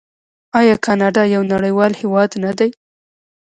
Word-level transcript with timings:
آیا 0.59 0.75
کاناډا 0.85 1.23
یو 1.35 1.41
نړیوال 1.53 1.91
هیواد 2.01 2.29
نه 2.43 2.51
دی؟ 2.57 2.69